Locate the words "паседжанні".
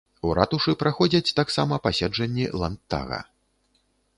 1.85-2.45